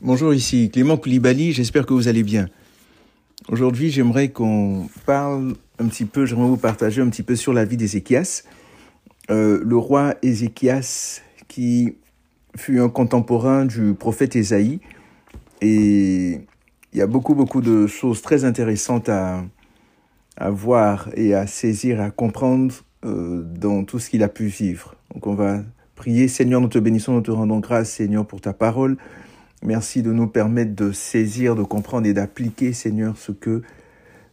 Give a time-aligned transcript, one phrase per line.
[0.00, 2.48] Bonjour, ici Clément Koulibaly, j'espère que vous allez bien.
[3.48, 7.64] Aujourd'hui, j'aimerais qu'on parle un petit peu, j'aimerais vous partager un petit peu sur la
[7.64, 8.44] vie d'Ézéchias.
[9.28, 11.96] Euh, le roi Ézéchias qui
[12.56, 14.78] fut un contemporain du prophète Ésaïe
[15.62, 16.42] et
[16.92, 19.42] il y a beaucoup beaucoup de choses très intéressantes à,
[20.48, 22.72] voir et à saisir, à comprendre
[23.04, 24.94] euh, dans tout ce qu'il a pu vivre.
[25.12, 25.60] Donc on va
[25.96, 28.96] prier, Seigneur, nous te bénissons, nous te rendons grâce, Seigneur, pour ta parole.
[29.62, 33.62] Merci de nous permettre de saisir, de comprendre et d'appliquer, Seigneur, ce que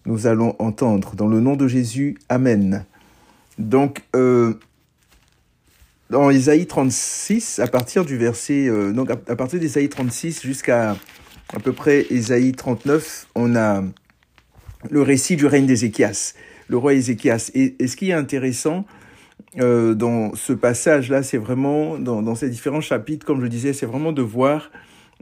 [0.05, 1.15] nous allons entendre.
[1.15, 2.85] Dans le nom de Jésus, Amen.
[3.57, 4.53] Donc, euh,
[6.09, 10.95] dans Isaïe 36, à partir du verset, euh, donc à, à partir d'Isaïe 36 jusqu'à
[11.53, 13.83] à peu près Isaïe 39, on a
[14.89, 16.33] le récit du règne d'Ézéchias,
[16.67, 17.51] le roi Ézéchias.
[17.53, 18.85] Et, ce qui est intéressant
[19.59, 23.85] euh, dans ce passage-là, c'est vraiment, dans, dans, ces différents chapitres, comme je disais, c'est
[23.85, 24.69] vraiment de voir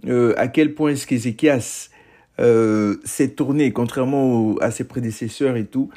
[0.08, 1.90] euh, à quel point est-ce qu'Ézéchias
[2.40, 5.90] euh, s'est tourné, contrairement à ses prédécesseurs et tout,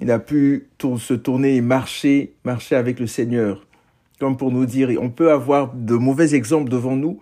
[0.00, 3.66] il a pu se tourner et marcher, marcher avec le Seigneur.
[4.18, 7.20] Comme pour nous dire, on peut avoir de mauvais exemples devant nous,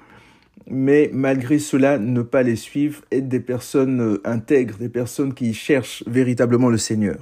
[0.68, 5.54] mais malgré cela, ne pas les suivre, être des personnes euh, intègres, des personnes qui
[5.54, 7.16] cherchent véritablement le Seigneur.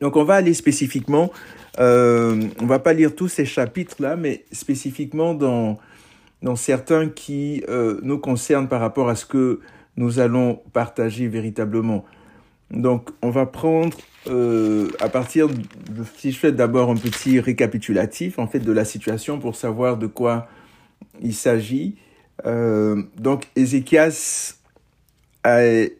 [0.00, 1.30] Donc on va aller spécifiquement,
[1.78, 5.78] euh, on va pas lire tous ces chapitres-là, mais spécifiquement dans,
[6.42, 9.60] dans certains qui euh, nous concernent par rapport à ce que
[9.96, 12.04] nous allons partager véritablement.
[12.70, 13.96] Donc on va prendre
[14.28, 15.54] euh, à partir, de,
[16.16, 20.06] si je fais d'abord un petit récapitulatif en fait de la situation pour savoir de
[20.06, 20.48] quoi
[21.20, 21.96] il s'agit.
[22.46, 24.54] Euh, donc Ézéchias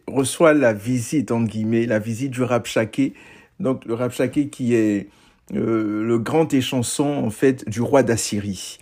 [0.07, 3.13] reçoit la visite, entre guillemets, la visite du Rabchaké.
[3.59, 5.09] Donc le Rabchaké qui est
[5.53, 8.79] le grand échanson en fait du roi d'Assyrie.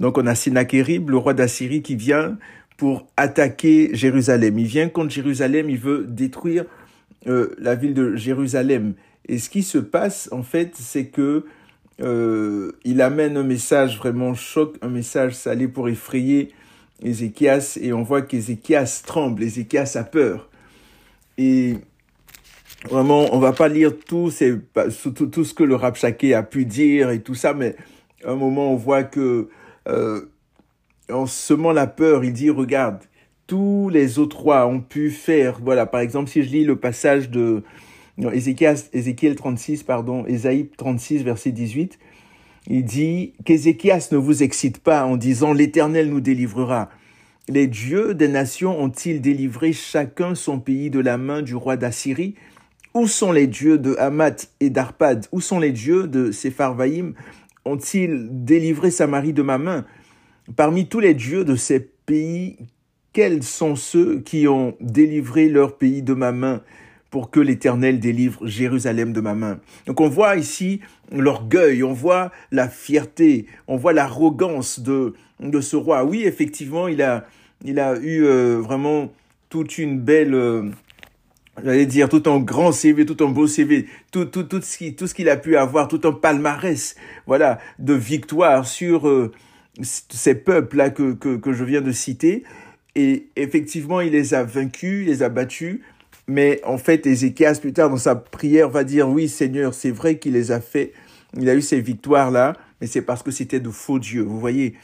[0.00, 2.38] Donc on a Sennacherib, le roi d'Assyrie qui vient
[2.78, 4.58] pour attaquer Jérusalem.
[4.58, 6.64] Il vient contre Jérusalem, il veut détruire
[7.26, 8.94] euh, la ville de Jérusalem.
[9.28, 11.44] Et ce qui se passe en fait, c'est que
[12.00, 16.48] euh, il amène un message vraiment choc, un message salé pour effrayer
[17.02, 20.48] Ézéchias et on voit qu'Ézéchias tremble, Ézéchias a peur.
[21.36, 21.76] Et
[22.88, 27.34] vraiment, on va pas lire tout, ce que le Rabchaké a pu dire et tout
[27.34, 27.76] ça, mais
[28.24, 29.48] à un moment on voit que
[29.90, 30.30] euh,
[31.10, 33.00] en semant la peur, il dit regarde,
[33.46, 37.30] tous les autres rois ont pu faire, voilà, par exemple, si je lis le passage
[37.30, 37.62] de
[38.32, 41.98] Ézéchiel 36, pardon, Ésaïe 36, verset 18,
[42.68, 46.90] il dit qu'Ézéchias ne vous excite pas en disant l'Éternel nous délivrera.
[47.48, 52.34] Les dieux des nations ont-ils délivré chacun son pays de la main du roi d'Assyrie?
[52.94, 55.26] Où sont les dieux de Hamath et d'Arpad?
[55.32, 57.14] Où sont les dieux de Sepharvaïm
[57.64, 59.84] Ont-ils délivré Samarie de ma main?
[60.56, 62.56] Parmi tous les dieux de ces pays,
[63.12, 66.62] quels sont ceux qui ont délivré leur pays de ma main
[67.10, 69.60] pour que l'Éternel délivre Jérusalem de ma main?
[69.86, 70.80] Donc on voit ici
[71.12, 76.04] l'orgueil, on voit la fierté, on voit l'arrogance de, de ce roi.
[76.04, 77.26] Oui, effectivement, il a,
[77.64, 79.12] il a eu euh, vraiment
[79.48, 80.34] toute une belle...
[80.34, 80.70] Euh,
[81.62, 84.94] j'allais dire tout un grand CV, tout un beau CV, tout tout tout ce qui
[84.94, 86.96] tout ce qu'il a pu avoir, tout un palmarès,
[87.26, 89.32] voilà, de victoire sur euh,
[89.82, 92.44] ces peuples là que, que que je viens de citer.
[92.96, 95.80] Et effectivement, il les a vaincus, il les a battus.
[96.26, 100.18] Mais en fait, Ézéchias, plus tard dans sa prière, va dire, oui, Seigneur, c'est vrai
[100.18, 100.92] qu'il les a fait,
[101.36, 104.74] il a eu ces victoires-là, mais c'est parce que c'était de faux dieux, vous voyez.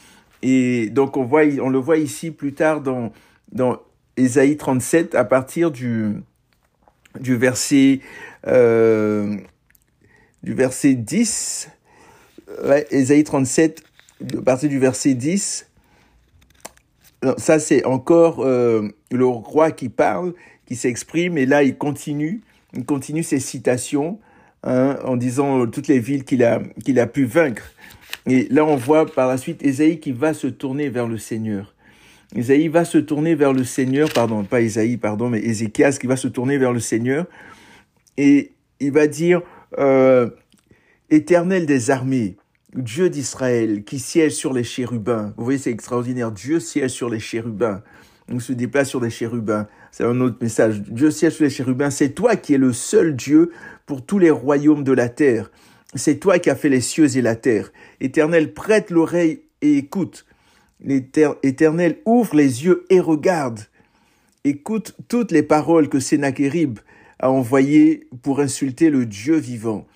[0.41, 3.13] Et donc, on, voit, on le voit ici plus tard dans,
[3.51, 3.79] dans
[4.17, 6.15] Ésaïe 37, à partir du,
[7.19, 7.99] du verset,
[8.47, 9.37] euh,
[10.43, 11.69] du verset 10,
[12.63, 13.83] ouais, Ésaïe 37,
[14.37, 15.67] à partir du verset 10,
[17.23, 20.33] non, ça c'est encore euh, le roi qui parle,
[20.65, 22.41] qui s'exprime, et là il continue,
[22.75, 24.19] il continue ses citations
[24.63, 27.71] hein, en disant euh, toutes les villes qu'il a, qu'il a pu vaincre.
[28.27, 31.73] Et là on voit par la suite Ésaïe qui va se tourner vers le Seigneur.
[32.35, 36.17] Ésaïe va se tourner vers le Seigneur, pardon, pas Ésaïe, pardon, mais Ézéchias qui va
[36.17, 37.25] se tourner vers le Seigneur,
[38.17, 39.41] et il va dire,
[39.79, 40.29] euh,
[41.09, 42.35] Éternel des armées,
[42.75, 45.33] Dieu d'Israël qui siège sur les chérubins.
[45.37, 46.31] Vous voyez, c'est extraordinaire.
[46.31, 47.81] Dieu siège sur les chérubins.
[48.29, 49.67] On se déplace sur les chérubins.
[49.91, 50.81] C'est un autre message.
[50.81, 51.89] Dieu siège sur les chérubins.
[51.89, 53.51] C'est toi qui es le seul Dieu
[53.85, 55.49] pour tous les royaumes de la terre.
[55.95, 57.71] C'est toi qui as fait les cieux et la terre.
[58.01, 60.25] Éternel, prête l'oreille et écoute.
[60.83, 63.61] Éternel, ouvre les yeux et regarde.
[64.43, 66.79] Écoute toutes les paroles que Sennacherib
[67.19, 69.87] a envoyées pour insulter le Dieu vivant.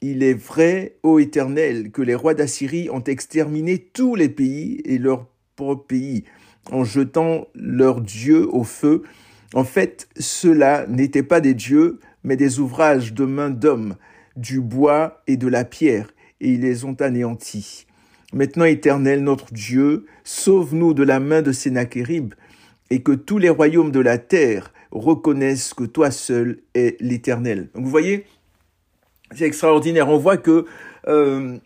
[0.00, 4.98] Il est vrai, ô Éternel, que les rois d'Assyrie ont exterminé tous les pays et
[4.98, 5.26] leur
[5.56, 6.24] propre pays.
[6.70, 9.02] en jetant leur Dieu au feu.
[9.52, 13.96] En fait, ceux-là n'étaient pas des dieux, mais des ouvrages de main d'hommes,
[14.36, 17.86] du bois et de la pierre, et ils les ont anéantis.
[18.34, 22.34] Maintenant, Éternel, notre Dieu, sauve-nous de la main de Sénachérib,
[22.90, 27.68] et que tous les royaumes de la terre reconnaissent que toi seul es l'Éternel.
[27.74, 28.26] Donc vous voyez,
[29.36, 30.08] c'est extraordinaire.
[30.08, 30.66] On voit que
[31.06, 31.56] euh,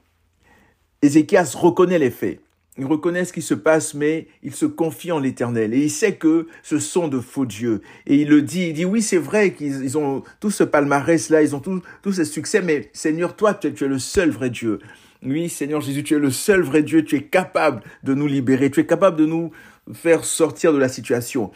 [1.01, 2.41] Ézéchias reconnaît les faits.
[2.77, 5.73] Il reconnaît ce qui se passe, mais il se confie en l'Éternel.
[5.73, 7.81] Et il sait que ce sont de faux dieux.
[8.07, 11.57] Et il le dit, il dit, oui, c'est vrai qu'ils ont tout ce palmarès-là, ils
[11.57, 14.81] ont tout, tout ce succès, mais Seigneur, toi, tu es, le seul vrai Dieu.
[15.25, 18.71] Oui, Seigneur Jésus, tu es le seul vrai Dieu, tu es capable de nous libérer,
[18.71, 19.51] tu es capable de nous
[19.93, 21.51] faire sortir de la situation.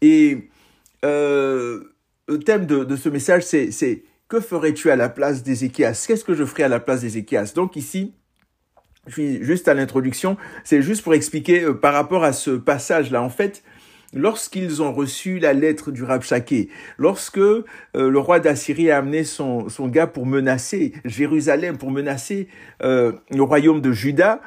[0.00, 0.48] Et
[1.04, 1.82] euh,
[2.28, 6.44] le thème de, ce message, c'est que ferais-tu à la place d'Ézéchias Qu'est-ce que je
[6.44, 7.52] ferais à la place d'Ézéchias?
[7.54, 8.14] Donc ici,
[9.06, 13.20] je suis juste à l'introduction, c'est juste pour expliquer euh, par rapport à ce passage-là.
[13.20, 13.62] En fait,
[14.12, 16.68] lorsqu'ils ont reçu la lettre du Rabshakeh,
[16.98, 17.62] lorsque euh,
[17.94, 22.48] le roi d'Assyrie a amené son, son gars pour menacer Jérusalem, pour menacer
[22.82, 24.40] euh, le royaume de Juda,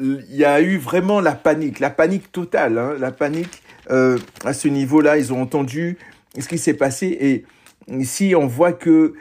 [0.00, 4.68] il y a eu vraiment la panique, la panique totale, hein, la panique à ce
[4.68, 5.16] niveau-là.
[5.16, 5.96] Ils ont entendu
[6.38, 7.44] ce qui s'est passé et
[7.88, 9.14] ici on voit que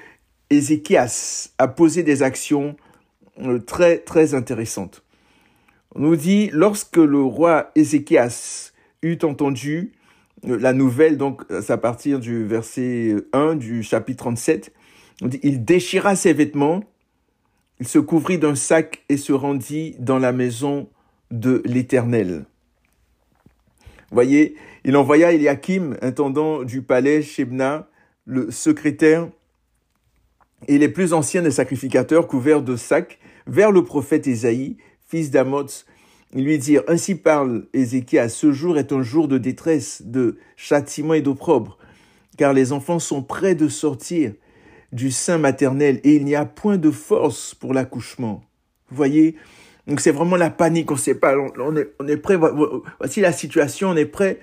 [0.50, 2.76] Ézéchias a posé des actions
[3.42, 5.04] euh, très, très intéressante.
[5.96, 8.72] On nous dit, lorsque le roi Ézéchias
[9.24, 9.94] entendu
[10.46, 14.74] euh, la nouvelle, donc c'est à partir du verset 1 du chapitre 37,
[15.22, 16.84] on dit, il déchira ses vêtements,
[17.80, 20.90] il se couvrit d'un sac et se rendit dans la maison
[21.32, 22.46] de l'Éternel.
[24.12, 24.56] Voyez,
[24.86, 27.88] il envoya Eliakim, intendant du palais, Shebna,
[28.26, 29.28] le secrétaire,
[30.68, 34.78] et les plus anciens des sacrificateurs couverts de sacs vers le prophète Ésaïe,
[35.08, 35.86] fils d'Amoz.
[36.34, 41.22] Lui dirent, Ainsi parle Ézéchias, ce jour est un jour de détresse, de châtiment et
[41.22, 41.78] d'opprobre,
[42.38, 44.34] car les enfants sont prêts de sortir
[44.92, 48.44] du sein maternel et il n'y a point de force pour l'accouchement.
[48.90, 49.36] Vous voyez
[49.88, 52.38] Donc c'est vraiment la panique, on ne sait pas, on est, prêt,
[53.00, 54.40] voici la situation, on est prêt,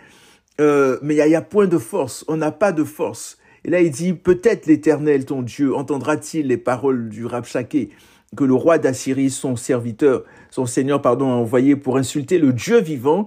[0.61, 3.39] euh, mais il n'y a, point de force, on n'a pas de force.
[3.65, 7.91] Et là, il dit, peut-être l'Éternel, ton Dieu, entendra-t-il les paroles du Rabchaké
[8.37, 12.81] que le roi d'Assyrie, son serviteur, son seigneur, pardon, a envoyé pour insulter le Dieu
[12.81, 13.27] vivant,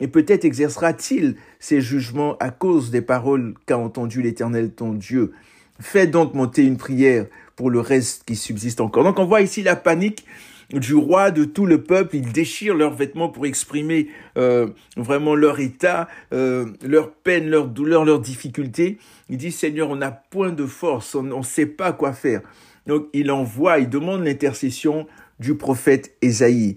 [0.00, 5.32] et peut-être exercera-t-il ses jugements à cause des paroles qu'a entendu l'Éternel, ton Dieu.
[5.80, 9.02] Fais donc monter une prière pour le reste qui subsiste encore.
[9.04, 10.24] Donc on voit ici la panique
[10.72, 12.16] du roi, de tout le peuple.
[12.16, 18.04] Ils déchirent leurs vêtements pour exprimer euh, vraiment leur état, euh, leur peine, leur douleur,
[18.04, 18.98] leurs difficultés.
[19.28, 22.40] Il dit, Seigneur, on n'a point de force, on ne sait pas quoi faire.
[22.86, 25.06] Donc il envoie, il demande l'intercession
[25.38, 26.76] du prophète Ésaïe.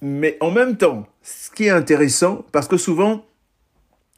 [0.00, 3.24] Mais en même temps, ce qui est intéressant, parce que souvent,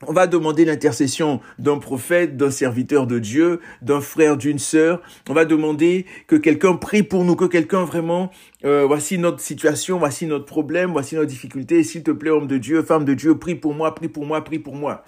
[0.06, 5.02] on va demander l'intercession d'un prophète, d'un serviteur de Dieu, d'un frère, d'une sœur.
[5.28, 8.30] On va demander que quelqu'un prie pour nous, que quelqu'un vraiment,
[8.64, 11.82] euh, voici notre situation, voici notre problème, voici notre difficulté.
[11.82, 14.42] S'il te plaît, homme de Dieu, femme de Dieu, prie pour moi, prie pour moi,
[14.42, 15.04] prie pour moi.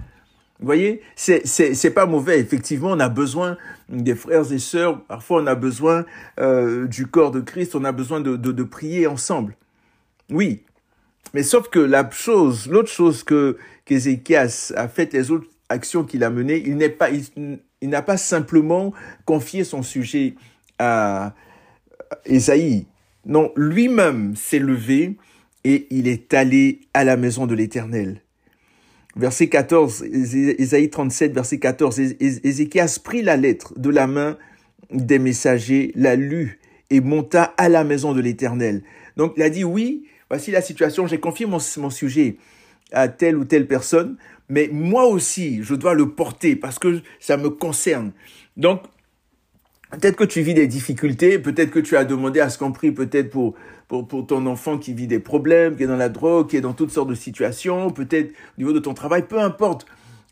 [0.63, 2.39] Vous voyez, c'est c'est pas mauvais.
[2.39, 5.03] Effectivement, on a besoin des frères et sœurs.
[5.07, 6.07] Parfois, on a besoin
[6.39, 7.75] euh, du corps de Christ.
[7.75, 9.57] On a besoin de, de, prier ensemble.
[10.31, 10.63] Oui,
[11.35, 16.23] mais sauf que la chose, l'autre chose que qu'Ézéchias a fait, les autres actions qu'il
[16.23, 18.93] a menées, il n'est pas, il, n'a pas simplement
[19.25, 20.37] confié son sujet
[20.79, 21.35] à
[22.25, 22.87] Ésaïe.
[23.27, 25.17] Non, lui-même s'est levé
[25.65, 28.23] et il est allé à la maison de l'Éternel.
[29.15, 34.39] Verset 14, Ésaïe 37, verset 14, Ézéchias prit la lettre de la main
[34.91, 38.83] des messagers, la lut et monta à la maison de l'Éternel.
[39.17, 42.37] Donc il a dit, oui, voici la situation, j'ai confié mon, mon sujet
[42.91, 44.17] à telle ou telle personne,
[44.49, 48.13] mais moi aussi, je dois le porter parce que ça me concerne.
[48.57, 48.83] Donc,
[49.93, 52.93] Peut-être que tu vis des difficultés, peut-être que tu as demandé à ce qu'on prie
[52.93, 53.55] peut-être pour,
[53.89, 56.73] pour, ton enfant qui vit des problèmes, qui est dans la drogue, qui est dans
[56.73, 59.85] toutes sortes de situations, peut-être au niveau de ton travail, peu importe.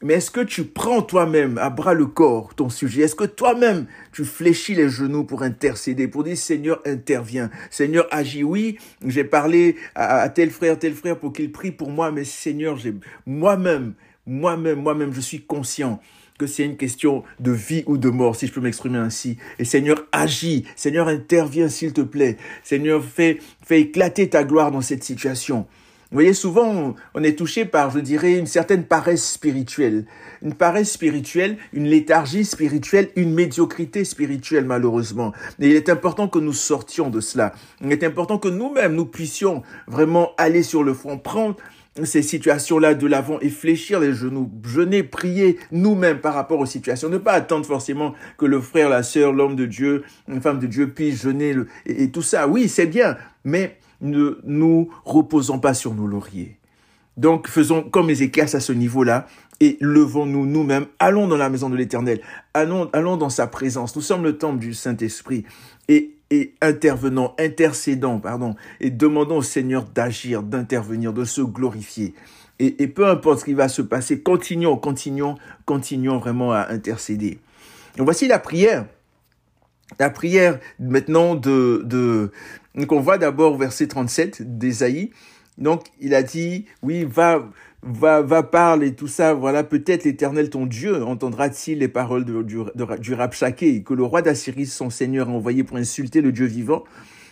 [0.02, 3.02] Mais est-ce que tu prends toi-même à bras le corps ton sujet?
[3.02, 8.42] Est-ce que toi-même tu fléchis les genoux pour intercéder, pour dire Seigneur interviens, Seigneur agis.
[8.42, 12.78] Oui, j'ai parlé à, tel frère, tel frère pour qu'il prie pour moi, mais Seigneur,
[12.78, 12.94] j'ai
[13.26, 13.92] moi-même,
[14.26, 16.00] moi-même, moi-même, je suis conscient
[16.40, 19.36] que c'est une question de vie ou de mort, si je peux m'exprimer ainsi.
[19.58, 20.64] Et Seigneur, agis.
[20.74, 22.38] Seigneur, interviens, s'il te plaît.
[22.64, 25.66] Seigneur, fais, fais éclater ta gloire dans cette situation.
[26.10, 30.06] Vous voyez, souvent, on est touché par, je dirais, une certaine paresse spirituelle.
[30.42, 35.34] Une paresse spirituelle, une léthargie spirituelle, une médiocrité spirituelle, malheureusement.
[35.60, 37.52] Et il est important que nous sortions de cela.
[37.82, 41.56] Il est important que nous-mêmes, nous puissions vraiment aller sur le front, prendre
[42.04, 47.08] ces situations-là de l'avant et fléchir les genoux, jeûner, prier nous-mêmes par rapport aux situations.
[47.08, 50.66] Ne pas attendre forcément que le frère, la sœur, l'homme de Dieu, une femme de
[50.66, 51.54] Dieu puisse jeûner
[51.86, 52.46] et, tout ça.
[52.46, 56.56] Oui, c'est bien, mais ne nous reposons pas sur nos lauriers.
[57.16, 59.26] Donc faisons comme Ézéchias à ce niveau-là
[59.58, 62.20] et levons-nous nous-mêmes, allons dans la maison de l'Éternel,
[62.54, 63.94] allons, allons dans sa présence.
[63.94, 65.44] Nous sommes le temple du Saint-Esprit
[65.88, 72.14] et, et intervenons, intercédons, pardon, et demandons au Seigneur d'agir, d'intervenir, de se glorifier.
[72.58, 77.38] Et, et, peu importe ce qui va se passer, continuons, continuons, continuons vraiment à intercéder.
[77.96, 78.86] Donc voici la prière.
[79.98, 82.30] La prière maintenant de, de
[82.74, 85.10] donc on voit d'abord verset 37 d'Ésaïe.
[85.58, 87.42] Donc il a dit, oui, va,
[87.82, 89.34] va, va parler tout ça.
[89.34, 92.58] Voilà, peut-être l'Éternel ton Dieu entendra-t-il les paroles de, du,
[93.00, 96.84] du Rabshaké, que le roi d'Assyrie, son Seigneur, a envoyé pour insulter le Dieu vivant.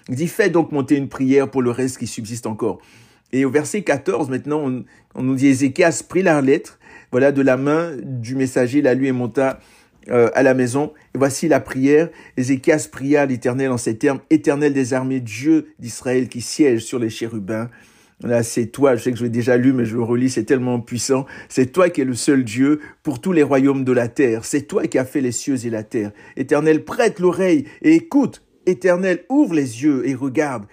[0.08, 2.80] Il dit, fais donc monter une prière pour le reste qui subsiste encore.
[3.32, 6.78] Et au verset 14, maintenant, on, on nous dit, Ézéchias prit la lettre,
[7.10, 9.60] voilà, de la main du messager, la lui et monta
[10.08, 10.92] euh, à la maison.
[11.14, 12.08] Et voici la prière.
[12.38, 17.10] Ézéchias pria l'Éternel en ces termes, Éternel des armées, Dieu d'Israël qui siège sur les
[17.10, 17.68] chérubins.
[18.24, 20.44] Là, c'est toi, je sais que je l'ai déjà lu, mais je le relis, c'est
[20.44, 21.24] tellement puissant.
[21.48, 24.44] C'est toi qui es le seul Dieu pour tous les royaumes de la terre.
[24.44, 26.10] C'est toi qui as fait les cieux et la terre.
[26.36, 28.42] Éternel, prête l'oreille et écoute.
[28.66, 30.64] Éternel, ouvre les yeux et regarde.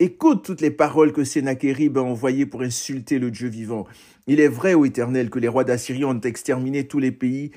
[0.00, 3.86] Écoute toutes les paroles que Sénachérib a envoyées pour insulter le Dieu vivant.
[4.26, 7.52] Il est vrai, ô Éternel, que les rois d'Assyrie ont exterminé tous les pays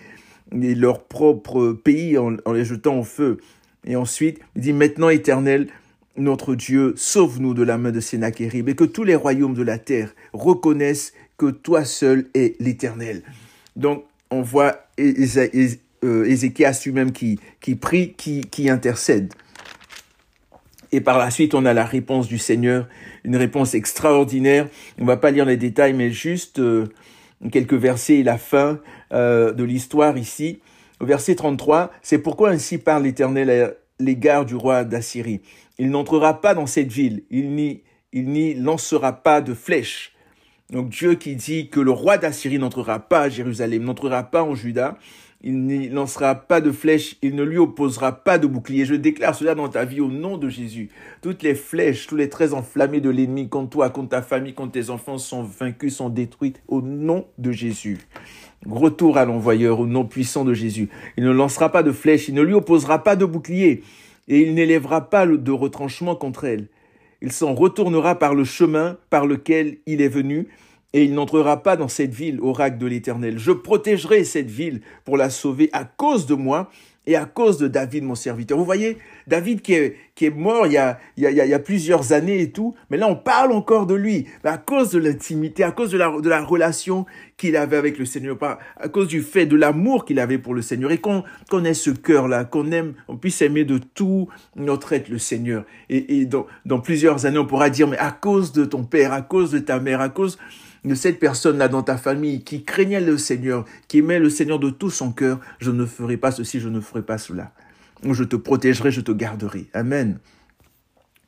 [0.52, 3.38] et leur propre pays en, en les jetant au feu.
[3.86, 5.68] Et ensuite, il dit, maintenant, Éternel,
[6.18, 9.78] notre Dieu, sauve-nous de la main de Sénachérib et que tous les royaumes de la
[9.78, 13.24] terre reconnaissent que toi seul es l'Éternel.
[13.76, 17.40] Donc, on voit euh, Ézéchias lui-même qui,
[17.80, 19.34] prie, qui, intercède.
[20.92, 22.88] Et par la suite, on a la réponse du Seigneur,
[23.24, 24.70] une réponse extraordinaire.
[25.00, 26.86] On va pas lire les détails, mais juste euh,
[27.52, 28.80] quelques versets et la fin
[29.12, 30.60] euh, de l'histoire ici.
[31.02, 35.42] Au verset 33, c'est pourquoi ainsi parle l'Éternel à l'égard du roi d'Assyrie.
[35.78, 40.14] Il n'entrera pas dans cette ville, il n'y, il n'y lancera pas de flèches.
[40.72, 44.56] Donc Dieu qui dit que le roi d'Assyrie n'entrera pas à Jérusalem, n'entrera pas en
[44.56, 44.98] Juda,
[45.44, 48.84] il n'y lancera pas de flèches, il ne lui opposera pas de bouclier.
[48.84, 50.90] Je déclare cela dans ta vie au nom de Jésus.
[51.22, 54.72] Toutes les flèches, tous les traits enflammés de l'ennemi contre toi, contre ta famille, contre
[54.72, 58.00] tes enfants sont vaincus, sont détruits au nom de Jésus.
[58.68, 60.90] Retour à l'envoyeur au nom puissant de Jésus.
[61.16, 63.84] Il ne lancera pas de flèches, il ne lui opposera pas de bouclier
[64.28, 66.68] et il n'élèvera pas de retranchement contre elle.
[67.22, 70.48] Il s'en retournera par le chemin par lequel il est venu,
[70.94, 73.38] et il n'entrera pas dans cette ville, oracle de l'Éternel.
[73.38, 76.70] Je protégerai cette ville pour la sauver à cause de moi,
[77.08, 78.58] et à cause de David, mon serviteur.
[78.58, 78.98] Vous voyez,
[79.28, 81.60] David qui est, qui est mort il y, a, il, y a, il y a
[81.60, 85.64] plusieurs années et tout, mais là on parle encore de lui, à cause de l'intimité,
[85.64, 87.06] à cause de la, de la relation
[87.38, 90.62] qu'il avait avec le Seigneur, à cause du fait de l'amour qu'il avait pour le
[90.62, 91.24] Seigneur, et qu'on
[91.66, 95.66] ait ce cœur-là, qu'on aime, on puisse aimer de tout notre être le Seigneur.
[95.90, 99.12] Et, et dans, dans plusieurs années, on pourra dire, mais à cause de ton père,
[99.12, 100.38] à cause de ta mère, à cause
[100.94, 104.92] cette personne-là dans ta famille qui craignait le Seigneur, qui aimait le Seigneur de tout
[104.92, 107.52] son cœur, je ne ferai pas ceci, je ne ferai pas cela.
[108.04, 109.66] Je te protégerai, je te garderai.
[109.74, 110.20] Amen.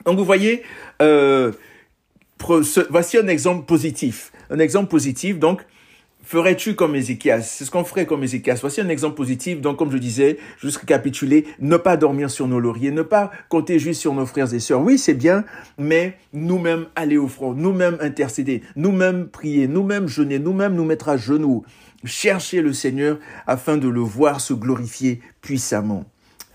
[0.06, 0.62] Donc vous voyez,
[1.02, 1.52] euh,
[2.90, 4.32] voici un exemple positif.
[4.50, 5.66] Un exemple positif, donc,
[6.28, 7.42] ferais-tu comme Ézéchias?
[7.42, 8.58] C'est ce qu'on ferait comme Ézéchias.
[8.60, 9.62] Voici un exemple positif.
[9.62, 13.80] Donc, comme je disais, juste récapituler, ne pas dormir sur nos lauriers, ne pas compter
[13.80, 14.82] juste sur nos frères et sœurs.
[14.82, 15.46] Oui, c'est bien,
[15.78, 21.16] mais nous-mêmes aller au front, nous-mêmes intercéder, nous-mêmes prier, nous-mêmes jeûner, nous-mêmes nous mettre à
[21.16, 21.64] genoux,
[22.04, 26.04] chercher le Seigneur afin de le voir se glorifier puissamment.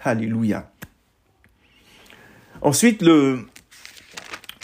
[0.05, 0.71] Alléluia.
[2.61, 3.39] Ensuite, le,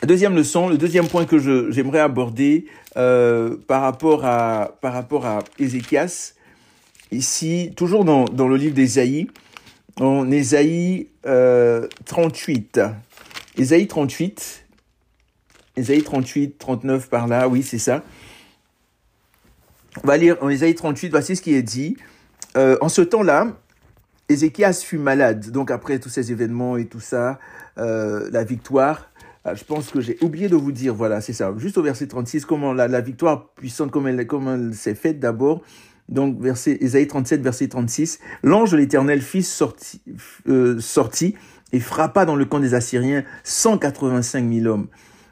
[0.07, 1.38] deuxième leçon, le deuxième point que
[1.71, 2.67] j'aimerais aborder,
[2.99, 6.35] euh, par rapport à par rapport à Ézéchias.
[7.11, 9.28] Ici, toujours dans, dans le livre d'Ésaïe,
[9.99, 12.81] en Ésaïe euh, 38.
[13.57, 14.67] Ésaïe 38.
[15.76, 18.02] Ésaïe 38, 39 par là, oui, c'est ça.
[20.02, 21.97] On va lire en Ésaïe 38, voici ce qui est dit.
[22.57, 23.49] Euh, en ce temps-là,
[24.28, 25.50] Ézéchias fut malade.
[25.50, 27.38] Donc après tous ces événements et tout ça,
[27.78, 29.11] euh, la victoire,
[29.55, 32.45] je pense que j'ai oublié de vous dire, voilà, c'est ça, juste au verset 36,
[32.45, 35.62] comment la, victoire puissante, comme elle, s'est faite d'abord.
[36.09, 40.00] Donc, verset, Ésaïe 37, verset 36, l'ange de l'éternel fils sorti,
[40.49, 41.35] euh, sorti
[41.73, 44.88] et frappa dans le camp des Assyriens 185 000 hommes.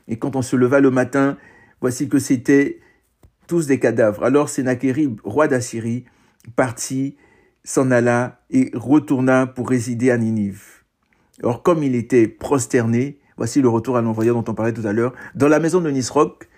[0.09, 1.39] Et quand on se leva le matin,
[1.81, 2.81] voici que c'était
[3.47, 4.23] tous des cadavres.
[4.23, 6.05] Alors Sénachérib, roi d'Assyrie,
[6.57, 7.17] partit,
[7.65, 10.63] s'en alla et retourna pour résider à Ninive.
[11.43, 14.93] Or, comme il était prosterné, Voici le retour à l'envoyeur dont on parlait tout à
[14.93, 15.13] l'heure.
[15.35, 16.49] Dans la maison de Nisroch,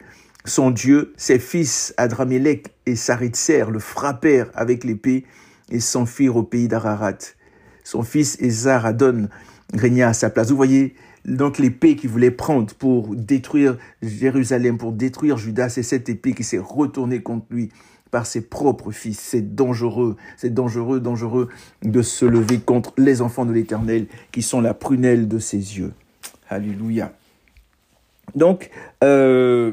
[0.44, 5.24] son Dieu, ses fils Adramélec et Saritser le frappèrent avec l'épée
[5.70, 7.18] et s'enfuirent au pays d'Ararat.
[7.82, 9.28] Son fils Adon
[9.74, 10.50] régna à sa place.
[10.50, 10.94] Vous voyez,
[11.24, 16.44] donc l'épée qu'il voulait prendre pour détruire Jérusalem, pour détruire Judas, c'est cette épée qui
[16.44, 17.70] s'est retournée contre lui
[18.10, 19.18] par ses propres fils.
[19.18, 21.48] C'est dangereux, c'est dangereux, dangereux
[21.82, 25.92] de se lever contre les enfants de l'Éternel qui sont la prunelle de ses yeux.
[26.48, 27.12] Alléluia.
[28.34, 28.70] Donc,
[29.04, 29.72] euh,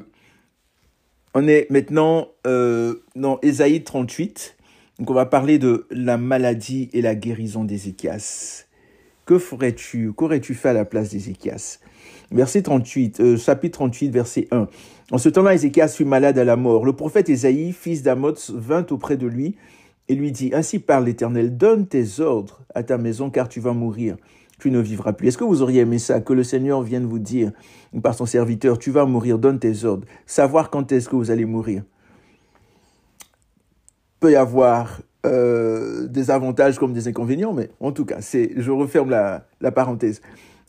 [1.33, 4.55] on est maintenant euh, dans Ésaïe 38.
[4.99, 8.65] Donc, on va parler de la maladie et la guérison d'Ézéchias.
[9.25, 11.79] Que ferais-tu Qu'aurais-tu fait à la place d'Ézéchias?
[12.31, 14.67] Verset 38, euh, chapitre 38, verset 1.
[15.11, 16.85] En ce temps-là, Ézéchias fut malade à la mort.
[16.85, 19.55] Le prophète Ésaïe, fils d'Amoz, vint auprès de lui
[20.07, 23.73] et lui dit, Ainsi parle l'Éternel, donne tes ordres à ta maison, car tu vas
[23.73, 24.17] mourir.
[24.59, 25.27] Tu ne vivras plus.
[25.27, 27.51] Est-ce que vous auriez aimé ça, que le Seigneur vienne vous dire
[28.01, 31.45] par son serviteur, tu vas mourir, donne tes ordres, savoir quand est-ce que vous allez
[31.45, 31.83] mourir
[34.19, 38.71] Peut y avoir euh, des avantages comme des inconvénients, mais en tout cas, c'est, je
[38.71, 40.21] referme la, la parenthèse.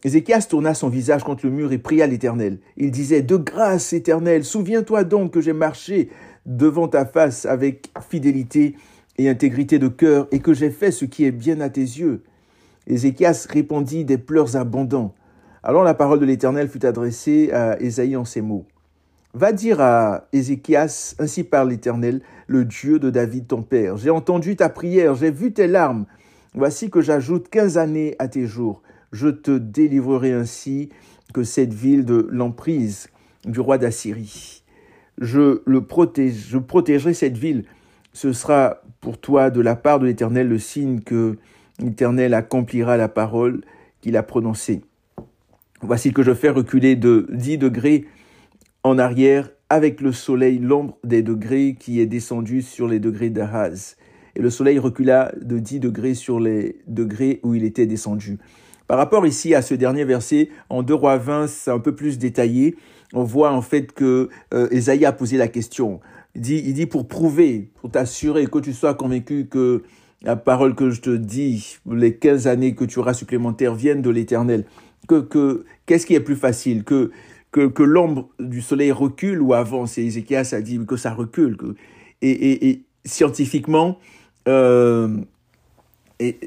[0.04, 2.58] Ézéchias tourna son visage contre le mur et pria l'Éternel.
[2.76, 6.10] Il disait, De grâce éternelle, souviens-toi donc que j'ai marché
[6.44, 8.76] devant ta face avec fidélité
[9.18, 12.22] et intégrité de cœur, et que j'ai fait ce qui est bien à tes yeux.
[12.86, 15.14] Ézéchias répondit des pleurs abondants.
[15.62, 18.66] Alors la parole de l'Éternel fut adressée à Ésaïe en ces mots.
[19.34, 23.96] Va dire à Ézéchias, ainsi parle l'Éternel, le Dieu de David ton père.
[23.96, 26.06] J'ai entendu ta prière, j'ai vu tes larmes.
[26.54, 28.82] Voici que j'ajoute quinze années à tes jours.
[29.12, 30.88] Je te délivrerai ainsi
[31.34, 33.08] que cette ville de l'emprise
[33.44, 34.62] du roi d'Assyrie.
[35.18, 37.64] Je protégerai cette ville.
[38.12, 41.36] Ce sera pour toi de la part de l'Éternel le signe que
[41.80, 43.62] l'Éternel accomplira la parole
[44.00, 44.82] qu'il a prononcée.
[45.82, 48.06] Voici que je fais reculer de dix degrés
[48.82, 53.96] en arrière avec le soleil l'ombre des degrés qui est descendu sur les degrés d'Ahaz.
[54.36, 58.38] Et le soleil recula de 10 degrés sur les degrés où il était descendu.
[58.86, 62.18] Par rapport ici à ce dernier verset, en 2 rois 20, c'est un peu plus
[62.18, 62.76] détaillé.
[63.14, 66.00] On voit en fait que euh, a posé la question.
[66.34, 69.82] Il dit pour prouver, pour t'assurer que tu sois convaincu que
[70.22, 74.10] la parole que je te dis, les 15 années que tu auras supplémentaires viennent de
[74.10, 74.64] l'éternel.
[75.08, 76.84] Que, que, qu'est-ce qui est plus facile?
[76.84, 77.10] Que,
[77.52, 79.98] que, l'ombre du soleil recule ou avance?
[79.98, 81.56] Et Ézéchias a dit que ça recule.
[82.22, 83.98] et, scientifiquement,
[84.48, 85.16] euh,
[86.18, 86.38] et,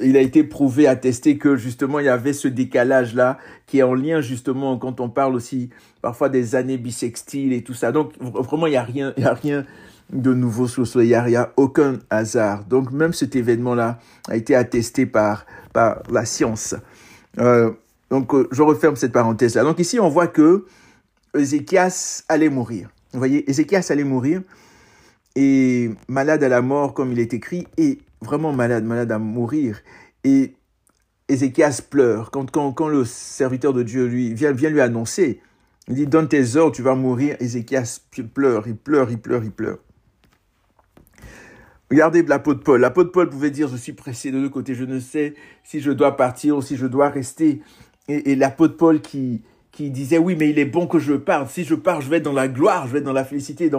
[0.00, 3.94] il a été prouvé, attesté que justement il y avait ce décalage-là qui est en
[3.94, 5.70] lien justement quand on parle aussi
[6.02, 7.92] parfois des années bissextiles et tout ça.
[7.92, 9.64] Donc vraiment il n'y a rien, il y a rien
[10.12, 12.64] de nouveau soleil, il n'y a, aucun hasard.
[12.64, 16.74] Donc même cet événement-là a été attesté par, par la science.
[17.38, 17.72] Euh,
[18.10, 19.64] donc, euh, je referme cette parenthèse-là.
[19.64, 20.66] Donc, ici, on voit que
[21.36, 22.90] Ézéchias allait mourir.
[23.12, 24.42] Vous voyez, Ézéchias allait mourir
[25.36, 29.80] et malade à la mort, comme il est écrit, et vraiment malade, malade à mourir.
[30.22, 30.54] Et
[31.28, 32.30] Ézéchias pleure.
[32.30, 35.40] Quand, quand, quand le serviteur de Dieu lui vient, vient lui annoncer,
[35.88, 37.36] il dit Donne tes ordres, tu vas mourir.
[37.40, 38.00] Ézéchias
[38.32, 39.78] pleure, il pleure, il pleure, il pleure.
[41.94, 42.80] Regardez l'apôtre Paul.
[42.80, 45.92] L'apôtre Paul pouvait dire Je suis pressé de deux côtés, je ne sais si je
[45.92, 47.62] dois partir ou si je dois rester.
[48.08, 51.50] Et, l'apôtre Paul qui, qui disait oui mais il est bon que je parte.
[51.50, 53.70] Si je pars je vais dans la gloire je vais dans la félicité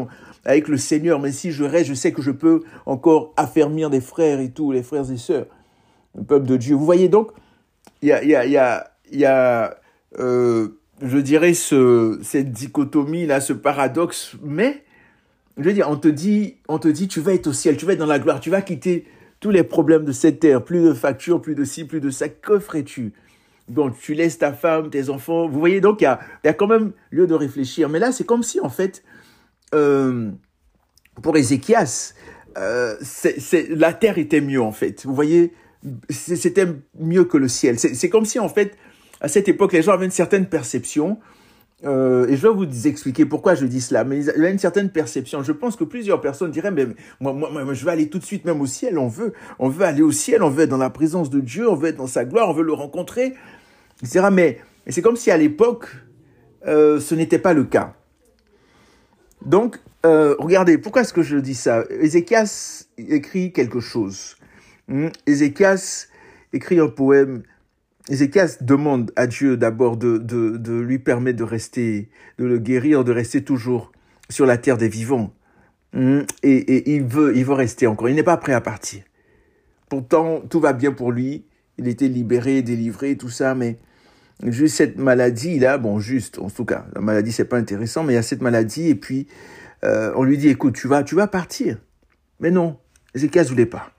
[0.45, 1.19] avec le Seigneur.
[1.19, 4.71] Mais si je reste je sais que je peux encore affermir des frères et tout
[4.71, 5.47] les frères et sœurs
[6.15, 6.73] le peuple de Dieu.
[6.75, 7.32] Vous voyez donc
[8.01, 9.78] il y a y a y a,
[10.19, 10.69] euh,
[11.01, 14.38] je dirais ce cette dichotomie là ce paradoxe.
[14.41, 14.85] Mais
[15.57, 17.85] je veux dire on te dit on te dit tu vas être au ciel tu
[17.85, 19.05] vas être dans la gloire tu vas quitter
[19.39, 22.29] tous les problèmes de cette terre plus de factures plus de ci plus de ça
[22.29, 23.13] que ferais-tu?
[23.67, 25.47] Donc tu laisses ta femme, tes enfants.
[25.47, 27.89] Vous voyez, donc il y a, y a, quand même lieu de réfléchir.
[27.89, 29.03] Mais là, c'est comme si, en fait,
[29.73, 30.31] euh,
[31.21, 32.13] pour Ézéchias,
[32.57, 32.95] euh,
[33.69, 35.05] la terre était mieux, en fait.
[35.05, 35.53] Vous voyez,
[36.09, 36.67] c'était
[36.99, 37.79] mieux que le ciel.
[37.79, 38.77] C'est comme si, en fait,
[39.19, 41.19] à cette époque, les gens avaient une certaine perception.
[41.86, 44.04] Euh, et je vais vous expliquer pourquoi je dis cela.
[44.04, 45.43] Mais il y a une certaine perception.
[45.43, 46.88] Je pense que plusieurs personnes diraient, mais
[47.19, 48.98] moi, moi, je vais aller tout de suite même au ciel.
[48.98, 50.41] On veut, on veut aller au ciel.
[50.41, 51.69] On veut être dans la présence de Dieu.
[51.69, 52.50] On veut être dans sa gloire.
[52.50, 53.34] On veut le rencontrer.
[54.32, 55.88] Mais, c'est comme si à l'époque,
[56.67, 57.93] euh, ce n'était pas le cas.
[59.45, 61.84] Donc, euh, regardez, pourquoi est-ce que je dis ça?
[61.89, 64.38] Ézéchias écrit quelque chose.
[64.88, 65.10] Hmm?
[65.28, 66.08] Ézéchias
[66.52, 67.43] écrit un poème.
[68.09, 73.11] Ézéchias demande à Dieu d'abord de, de, lui permettre de rester, de le guérir, de
[73.11, 73.91] rester toujours
[74.29, 75.33] sur la terre des vivants.
[75.93, 76.21] Hmm?
[76.43, 78.09] Et, et, il, veut, il veut rester encore.
[78.09, 79.03] Il n'est pas prêt à partir.
[79.89, 81.45] Pourtant, tout va bien pour lui
[81.77, 83.77] il était libéré, délivré, tout ça, mais
[84.43, 88.13] juste cette maladie là, bon juste, en tout cas, la maladie c'est pas intéressant, mais
[88.13, 89.27] il y a cette maladie et puis
[89.83, 91.77] euh, on lui dit écoute, tu vas, tu vas partir.
[92.39, 92.77] Mais non,
[93.13, 93.91] Ézéchias voulait pas.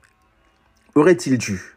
[0.95, 1.76] Aurait-il dû?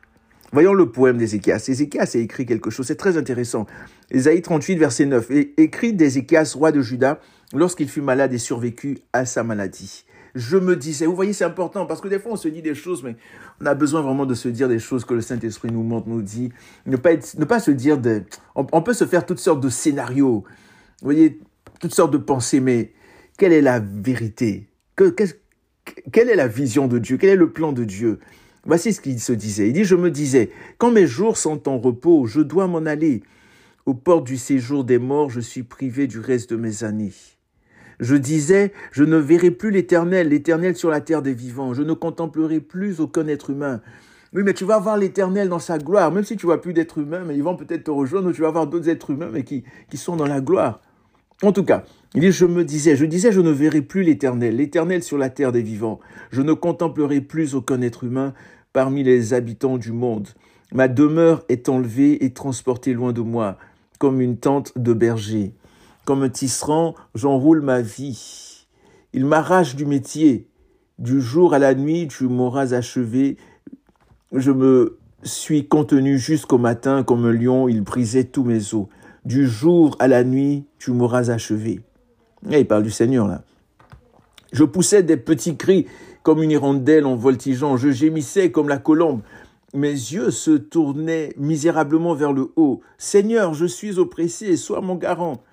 [0.51, 1.63] Voyons le poème d'Ézéchias.
[1.67, 3.67] Ézéchias a écrit quelque chose, c'est très intéressant.
[4.09, 7.19] Ésaïe 38, verset 9, écrit d'Ézéchias, roi de Juda,
[7.53, 10.05] lorsqu'il fut malade et survécu à sa maladie.
[10.35, 12.75] Je me disais, vous voyez, c'est important parce que des fois on se dit des
[12.75, 13.15] choses, mais
[13.61, 16.21] on a besoin vraiment de se dire des choses que le Saint-Esprit nous montre, nous
[16.21, 16.51] dit.
[16.85, 18.23] Ne pas, ne pas se dire de.
[18.55, 20.43] On, peut se faire toutes sortes de scénarios,
[21.01, 21.39] vous voyez,
[21.79, 22.93] toutes sortes de pensées, mais
[23.37, 24.67] quelle est la vérité?
[24.95, 25.13] Que,
[26.11, 27.17] Quelle est la vision de Dieu?
[27.17, 28.19] Quel est le plan de Dieu?
[28.65, 29.67] Voici ce qu'il se disait.
[29.67, 33.23] Il dit, je me disais, quand mes jours sont en repos, je dois m'en aller.
[33.85, 37.13] Aux portes du séjour des morts, je suis privé du reste de mes années.
[37.99, 41.73] Je disais, je ne verrai plus l'Éternel, l'Éternel sur la terre des vivants.
[41.73, 43.81] Je ne contemplerai plus aucun être humain.
[44.33, 46.99] Oui, mais tu vas voir l'Éternel dans sa gloire, même si tu vois plus d'êtres
[46.99, 49.63] humains, mais ils vont peut-être te rejoindre, tu vas voir d'autres êtres humains, mais qui
[49.95, 50.81] sont dans la gloire.
[51.41, 51.83] En tout cas,
[52.15, 55.29] il dit, je me disais, je disais, je ne verrai plus l'Éternel, l'Éternel sur la
[55.29, 55.99] terre des vivants.
[56.31, 58.33] Je ne contemplerai plus aucun être humain
[58.73, 60.27] parmi les habitants du monde.
[60.71, 63.57] Ma demeure est enlevée et transportée loin de moi,
[63.99, 65.53] comme une tente de berger.
[66.05, 68.65] Comme un tisserand, j'enroule ma vie.
[69.13, 70.47] Il m'arrache du métier.
[70.97, 73.37] Du jour à la nuit, tu m'auras achevé.
[74.31, 78.87] Je me suis contenu jusqu'au matin comme un lion, il brisait tous mes os.
[79.25, 81.81] Du jour à la nuit, tu m'auras achevé.
[82.49, 83.43] Et il parle du Seigneur là.
[84.51, 85.85] Je poussais des petits cris
[86.23, 87.77] comme une hirondelle en voltigeant.
[87.77, 89.21] Je gémissais comme la colombe.
[89.73, 92.81] Mes yeux se tournaient misérablement vers le haut.
[92.97, 95.43] Seigneur, je suis oppressé, sois mon garant.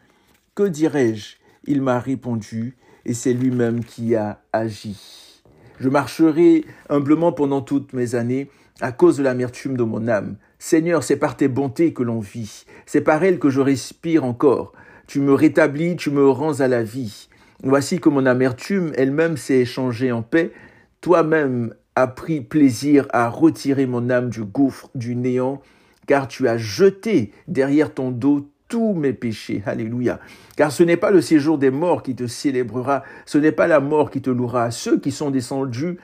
[0.54, 1.36] Que dirais-je?
[1.66, 5.42] Il m'a répondu, et c'est lui-même qui a agi.
[5.78, 8.48] Je marcherai humblement pendant toutes mes années
[8.80, 10.36] à cause de l'amertume de mon âme.
[10.58, 14.72] Seigneur, c'est par tes bontés que l'on vit, c'est par elles que je respire encore.
[15.06, 17.28] Tu me rétablis, tu me rends à la vie.
[17.62, 20.52] Voici que mon amertume elle-même s'est échangée en paix.
[21.00, 25.62] Toi-même as pris plaisir à retirer mon âme du gouffre, du néant,
[26.06, 29.62] car tu as jeté derrière ton dos tous mes péchés.
[29.64, 30.20] Alléluia.
[30.56, 33.80] Car ce n'est pas le séjour des morts qui te célébrera, ce n'est pas la
[33.80, 34.70] mort qui te louera.
[34.70, 35.98] Ceux qui sont descendus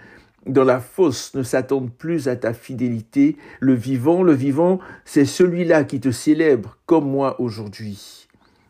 [0.47, 3.37] dans la fosse ne s'attendent plus à ta fidélité.
[3.61, 8.22] Le vivant, le vivant, c'est celui-là qui te célèbre comme moi aujourd'hui.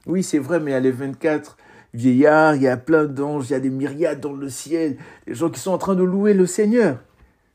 [0.06, 1.56] Oui, c'est vrai, mais il y a les 24
[1.94, 5.34] vieillards, il y a plein d'anges, il y a des myriades dans le ciel, des
[5.34, 6.98] gens qui sont en train de louer le Seigneur.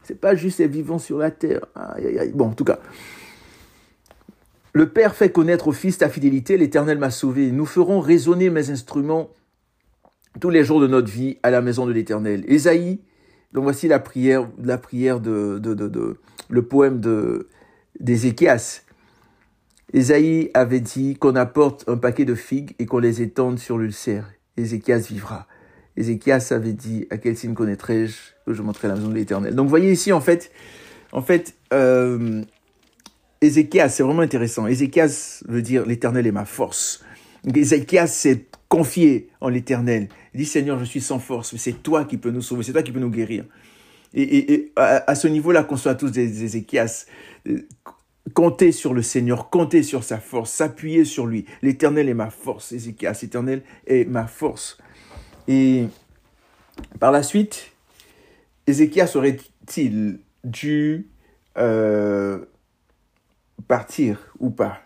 [0.04, 1.66] C'est pas juste les vivants sur la terre.
[2.34, 2.80] Bon, en tout cas,
[4.74, 7.52] le Père fait connaître au Fils ta fidélité, l'Éternel m'a sauvé.
[7.52, 9.30] Nous ferons résonner mes instruments
[10.40, 12.46] tous les jours de notre vie à la maison de l'Éternel.
[12.48, 13.02] Ésaïe,
[13.54, 17.50] donc voici la prière, la prière de, de, le poème de
[18.00, 18.84] d'Ézéchias.
[19.94, 24.30] Ésaïe avait dit qu'on apporte un paquet de figues et qu'on les étende sur l'ulcère.
[24.58, 25.48] Ézéchias vivra.
[25.96, 29.56] Ézéchias avait dit à quel signe connaîtrai-je que je montrerai la maison de l'Éternel?
[29.56, 30.52] Donc voyez ici en fait,
[31.12, 32.44] en fait, euh,
[33.42, 34.68] Ézéchias, c'est vraiment intéressant.
[34.68, 37.04] Ézéchias veut dire l'éternel est ma force.
[37.56, 40.10] Ézéchias s'est confié en l'éternel.
[40.34, 42.74] Il dit Seigneur, je suis sans force, mais c'est toi qui peux nous sauver, c'est
[42.74, 43.46] toi qui peux nous guérir.
[44.14, 47.06] Et, à, ce niveau-là, qu'on soit tous des Ézéchias,
[48.34, 51.46] compter sur le Seigneur, compter sur sa force, s'appuyer sur lui.
[51.62, 54.78] L'éternel est ma force, Ézéchias, l'éternel est ma force.
[55.48, 55.88] Et
[57.00, 57.72] par la suite,
[58.66, 61.08] Ézéchias aurait-il dû
[61.58, 62.46] euh,
[63.68, 64.82] partir ou pas?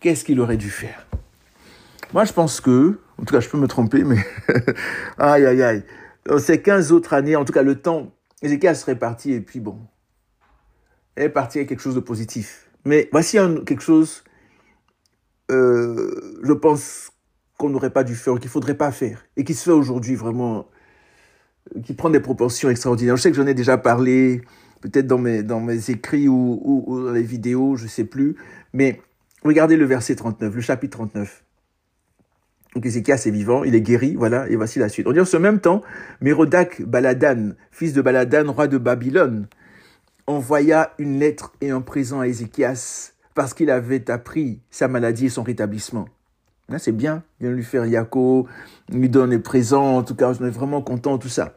[0.00, 1.06] Qu'est-ce qu'il aurait dû faire?
[2.12, 4.18] Moi, je pense que, en tout cas, je peux me tromper, mais
[5.18, 5.82] aïe, aïe, aïe.
[6.26, 8.12] Dans ces 15 autres années, en tout cas, le temps,
[8.42, 9.78] Ézéchiel serait parti et puis bon,
[11.16, 12.70] elle est parti avec quelque chose de positif.
[12.84, 14.24] Mais voici quelque chose,
[15.50, 17.12] euh, je pense
[17.56, 20.68] qu'on n'aurait pas dû faire, qu'il faudrait pas faire, et qui se fait aujourd'hui vraiment,
[21.84, 23.16] qui prend des proportions extraordinaires.
[23.16, 24.42] Je sais que j'en ai déjà parlé,
[24.80, 28.36] peut-être dans mes, dans mes écrits ou, ou, dans les vidéos, je ne sais plus.
[28.72, 29.00] Mais
[29.42, 31.44] regardez le verset 39, le chapitre 39.
[32.74, 35.06] Donc Ézéchias est vivant, il est guéri, voilà, et voici la suite.
[35.06, 35.80] On dit en ce même temps,
[36.20, 39.46] Mérodac Baladan, fils de Baladan, roi de Babylone,
[40.26, 45.30] envoya une lettre et un présent à Ézéchias parce qu'il avait appris sa maladie et
[45.30, 46.08] son rétablissement.
[46.68, 48.46] Là, c'est bien, il vient lui faire Yako,
[48.90, 51.54] lui donne des présents, en tout cas, on est vraiment content, tout ça.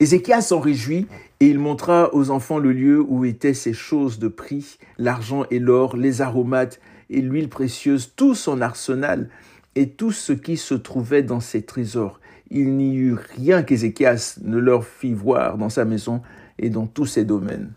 [0.00, 1.06] Ézéchias s'en réjouit
[1.38, 5.60] et il montra aux enfants le lieu où étaient ces choses de prix, l'argent et
[5.60, 9.28] l'or, les aromates et l'huile précieuse, tout son arsenal
[9.76, 12.20] et tout ce qui se trouvait dans ses trésors.
[12.50, 16.20] Il n'y eut rien qu'Ézéchias ne leur fit voir dans sa maison
[16.58, 17.72] et dans tous ses domaines.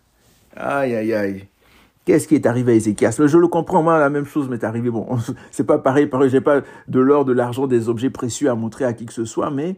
[0.56, 1.48] Aïe, aïe, aïe.
[2.06, 4.92] Qu'est-ce qui est arrivé à Ézéchias Je le comprends, moi, la même chose m'est arrivé.
[4.92, 5.08] Bon,
[5.52, 8.86] c'est pas pareil, pareil, j'ai pas de l'or, de l'argent, des objets précieux à montrer
[8.86, 9.76] à qui que ce soit, mais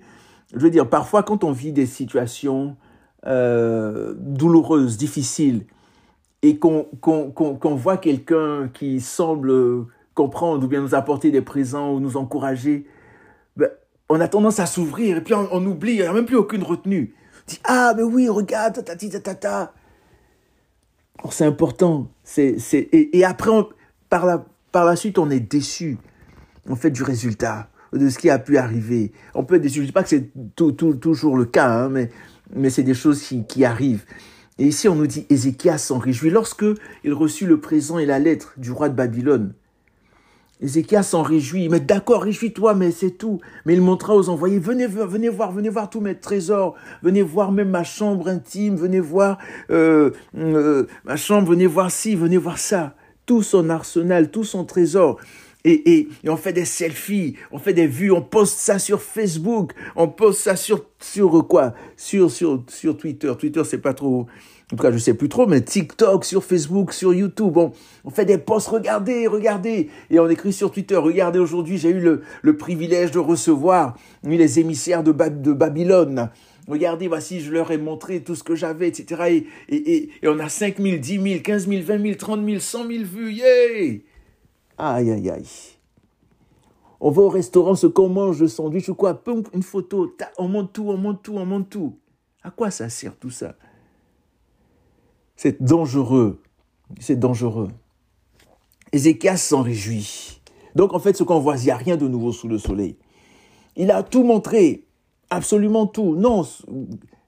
[0.53, 2.75] je veux dire, parfois, quand on vit des situations
[3.25, 5.65] euh, douloureuses, difficiles,
[6.41, 6.85] et qu'on
[7.75, 12.85] voit quelqu'un qui semble comprendre ou bien nous apporter des présents ou nous encourager,
[13.55, 13.69] ben,
[14.09, 16.63] on a tendance à s'ouvrir et puis on, oublie, il n'y a même plus aucune
[16.63, 17.15] retenue.
[17.35, 19.73] On dit, ah, mais oui, regarde, ta, ta, ta,
[21.29, 22.09] C'est important.
[22.23, 23.51] C'est, et, après,
[24.09, 25.97] par, la, par la suite, on est déçu,
[26.69, 29.11] en fait, du résultat, de ce qui a pu arriver.
[29.33, 29.75] On peut être déçu.
[29.75, 32.09] Je ne dis pas que c'est toujours le cas, hein, mais,
[32.55, 34.05] mais c'est des choses qui, qui arrivent.
[34.59, 36.65] Et ici, on nous dit, Ézéchias s'en réjouit lorsque
[37.03, 39.53] il reçut le présent et la lettre du roi de Babylone.
[40.61, 41.69] Ézéchias s'en réjouit.
[41.69, 43.39] Mais d'accord, réjouis-toi, mais c'est tout.
[43.65, 46.75] Mais il montra aux envoyés, venez, venez voir, venez voir tous mes trésors.
[47.03, 48.75] Venez voir même ma chambre intime.
[48.75, 49.37] Venez voir
[49.69, 52.95] euh, euh, ma chambre, venez voir ci, venez voir ça.
[53.25, 55.19] Tout son arsenal, tout son trésor.
[55.65, 59.73] Et, et, on fait des selfies, on fait des vues, on poste ça sur Facebook,
[59.97, 61.73] on poste ça sur, sur quoi?
[61.97, 63.33] Sur, sur, sur Twitter.
[63.37, 64.27] Twitter, c'est pas trop
[64.69, 67.71] en tout cas, je sais plus trop, mais TikTok, sur Facebook, sur YouTube, bon,
[68.03, 72.01] on fait des posts, regardez, regardez, et on écrit sur Twitter, regardez, aujourd'hui, j'ai eu
[72.01, 76.31] le, privilège de recevoir les émissaires de, Babylone.
[76.67, 79.45] Regardez, voici, je leur ai montré tout ce que j'avais, etc.
[79.69, 82.59] Et, et, et, on a 5 000, 10 000, 15 000, 20 000, 30 000,
[82.59, 83.99] 100 000 vues, yeah!
[84.77, 85.47] Aïe, aïe, aïe.
[86.99, 90.73] On va au restaurant, ce qu'on mange, le sandwich ou quoi, une photo, on monte
[90.73, 91.97] tout, on monte tout, on monte tout.
[92.43, 93.55] À quoi ça sert tout ça?
[95.37, 96.41] C'est dangereux.
[96.99, 97.69] C'est dangereux.
[98.91, 100.41] Ézéchias s'en réjouit.
[100.75, 102.97] Donc en fait, ce qu'on voit, il n'y a rien de nouveau sous le soleil.
[103.75, 104.85] Il a tout montré,
[105.29, 106.15] absolument tout.
[106.15, 106.43] Non,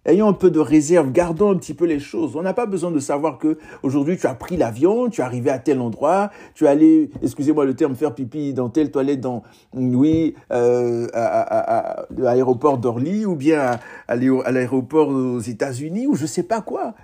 [0.05, 2.35] ayons un peu de réserve, gardons un petit peu les choses.
[2.35, 5.51] On n'a pas besoin de savoir que aujourd'hui tu as pris l'avion, tu es arrivé
[5.51, 9.43] à tel endroit, tu es allé, excusez-moi le terme, faire pipi dans telle toilette dans,
[9.73, 16.43] oui, euh, à, l'aéroport d'Orly ou bien à, à l'aéroport aux États-Unis ou je sais
[16.43, 16.95] pas quoi.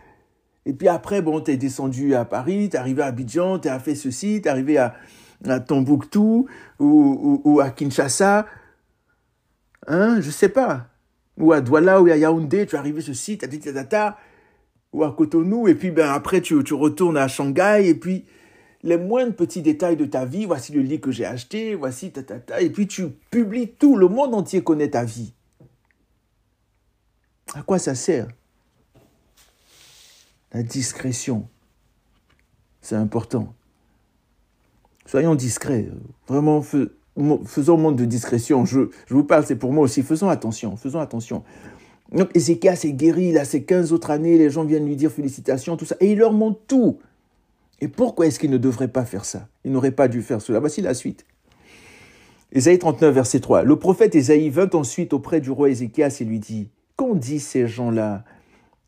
[0.65, 4.41] Et puis après, bon, t'es descendu à Paris, t'es arrivé à Abidjan, t'as fait ceci,
[4.41, 4.95] t'es arrivé à,
[5.59, 6.47] Tombouctou
[6.79, 8.47] ou, à Kinshasa.
[9.87, 10.87] Hein, je sais pas.
[11.37, 14.17] Ou à Douala ou à Yaoundé, tu es arrivé ceci, t'as dit tata.
[14.91, 18.25] Ou à Cotonou, et puis ben après tu, retournes à Shanghai, et puis
[18.81, 22.61] les moindres petits détails de ta vie, voici le lit que j'ai acheté, voici ta,
[22.61, 25.33] et puis tu publies tout, le monde entier connaît ta vie.
[27.53, 28.29] À quoi ça sert?
[30.55, 31.49] La discrétion.
[32.81, 33.53] C'est important.
[35.05, 35.89] Soyons discrets.
[36.29, 36.63] Vraiment,
[37.45, 38.63] faisons monde de discrétion.
[38.63, 40.01] Je, je vous parle, c'est pour moi aussi.
[40.01, 41.43] Faisons attention, faisons attention.
[42.13, 45.11] Donc Ézéchias est guéri, il a ses 15 autres années, les gens viennent lui dire
[45.11, 46.99] félicitations, tout ça, et il leur montre tout.
[47.81, 49.49] Et pourquoi est-ce qu'il ne devrait pas faire ça?
[49.65, 50.61] Il n'aurait pas dû faire cela.
[50.61, 51.25] Voici la suite.
[52.53, 53.63] Ésaïe 39, verset 3.
[53.63, 57.67] Le prophète Ésaïe vint ensuite auprès du roi Ézéchias et lui dit, Qu'ont dit ces
[57.67, 58.23] gens-là?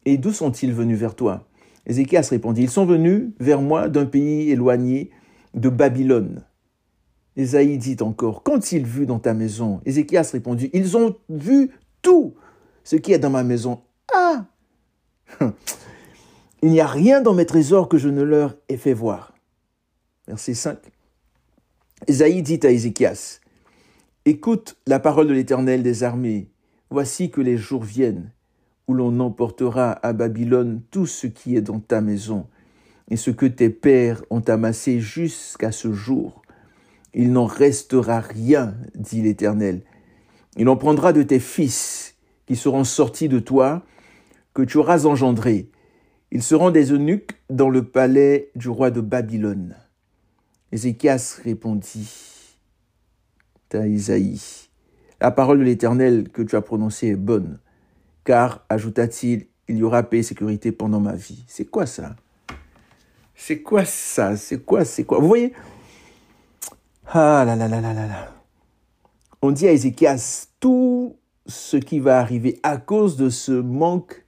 [0.05, 1.43] Et d'où sont-ils venus vers toi?
[1.87, 5.09] Ézéchias répondit, Ils sont venus vers moi d'un pays éloigné
[5.53, 6.43] de Babylone.
[7.35, 11.71] Ésaïe dit encore, Qu'ont-ils vu dans ta maison Ézéchias répondit, Ils ont vu
[12.01, 12.35] tout
[12.83, 13.81] ce qui est dans ma maison.
[14.13, 14.45] Ah
[16.61, 19.33] Il n'y a rien dans mes trésors que je ne leur ai fait voir.
[20.27, 20.79] Verset 5.
[22.07, 23.39] Ésaïe dit à Ézéchias,
[24.25, 26.51] Écoute la parole de l'Éternel des armées.
[26.89, 28.31] Voici que les jours viennent
[28.87, 32.47] où l'on emportera à Babylone tout ce qui est dans ta maison
[33.09, 36.41] et ce que tes pères ont amassé jusqu'à ce jour.
[37.13, 39.81] Il n'en restera rien, dit l'Éternel.
[40.57, 43.83] Il en prendra de tes fils qui seront sortis de toi,
[44.53, 45.69] que tu auras engendrés.
[46.31, 49.75] Ils seront des eunuques dans le palais du roi de Babylone.
[50.71, 52.57] Ézéchias répondit
[53.73, 54.41] à Isaïe,
[55.19, 57.59] la parole de l'Éternel que tu as prononcée est bonne
[58.27, 61.45] car, ajouta-t-il, il y aura paix et sécurité pendant ma vie.
[61.47, 62.13] C'est quoi ça?
[63.33, 64.35] C'est quoi ça?
[64.35, 64.83] C'est quoi?
[64.83, 65.19] C'est quoi?
[65.19, 65.53] Vous voyez?
[67.07, 68.33] Ah là là là là là.
[69.41, 74.25] On dit à Ézéchias tout ce qui va arriver à cause de ce manque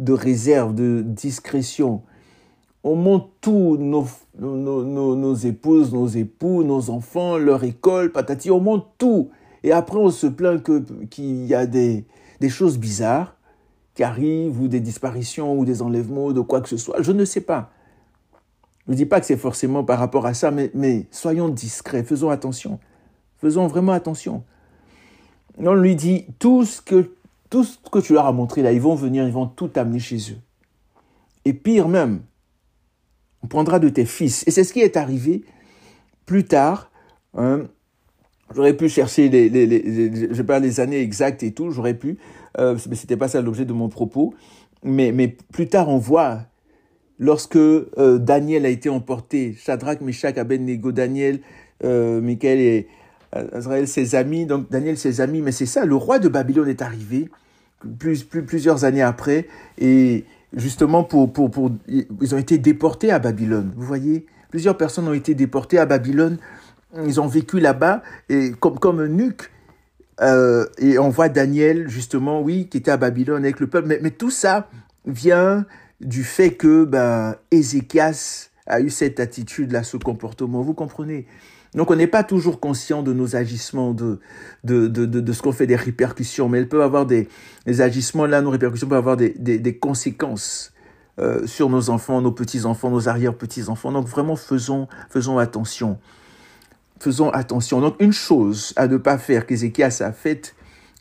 [0.00, 2.02] de réserve, de discrétion.
[2.82, 4.06] On monte tout, nos,
[4.40, 9.30] nos, nos, nos épouses, nos époux, nos enfants, leur école, patati, on monte tout.
[9.62, 10.60] Et après, on se plaint
[11.10, 12.04] qu'il y a des
[12.48, 13.35] choses bizarres
[13.96, 17.02] qui arrivent, ou des disparitions, ou des enlèvements, de quoi que ce soit.
[17.02, 17.70] Je ne sais pas.
[18.86, 22.04] Je ne dis pas que c'est forcément par rapport à ça, mais, mais soyons discrets,
[22.04, 22.78] faisons attention.
[23.40, 24.44] Faisons vraiment attention.
[25.58, 27.10] On lui dit, tout ce, que,
[27.48, 29.98] tout ce que tu leur as montré là, ils vont venir, ils vont tout amener
[29.98, 30.38] chez eux.
[31.46, 32.20] Et pire même,
[33.42, 34.46] On prendra de tes fils.
[34.46, 35.42] Et c'est ce qui est arrivé
[36.26, 36.90] plus tard.
[37.34, 37.62] Hein,
[38.54, 42.16] J'aurais pu chercher les, les, je pas les années exactes et tout, j'aurais pu,
[42.58, 44.34] euh, mais c'était pas ça l'objet de mon propos.
[44.84, 46.42] Mais, mais plus tard, on voit,
[47.18, 51.40] lorsque euh, Daniel a été emporté, Shadrach, Meshach, Abednego, Daniel,
[51.84, 52.88] euh, Michael et
[53.32, 56.82] Azraël, ses amis, donc Daniel, ses amis, mais c'est ça, le roi de Babylone est
[56.82, 57.28] arrivé
[57.98, 63.18] plus, plus, plusieurs années après, et justement, pour, pour, pour, ils ont été déportés à
[63.18, 63.72] Babylone.
[63.76, 66.38] Vous voyez, plusieurs personnes ont été déportées à Babylone
[67.04, 69.50] ils ont vécu là-bas et comme, comme un nuque.
[70.20, 73.98] Euh, et on voit Daniel, justement, oui, qui était à Babylone avec le peuple.
[74.00, 74.68] Mais, tout ça
[75.04, 75.66] vient
[76.00, 80.62] du fait que ben, Ézéchias a eu cette attitude-là, ce comportement.
[80.62, 81.26] Vous comprenez?
[81.74, 84.18] Donc on n'est pas toujours conscient de nos agissements, de,
[84.64, 87.28] de, de, de, ce qu'on fait des répercussions, mais elles peuvent avoir des,
[87.66, 90.72] des agissements, là, nos répercussions peuvent avoir des, des, des conséquences
[91.18, 93.92] euh, sur nos enfants, nos petits-enfants, nos arrière-petits-enfants.
[93.92, 95.98] Donc vraiment, faisons, faisons attention
[96.98, 97.80] faisons attention.
[97.80, 100.54] Donc, une chose à ne pas faire qu'Ézéchias a faite,